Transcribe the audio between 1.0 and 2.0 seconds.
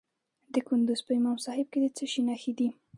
په امام صاحب کې د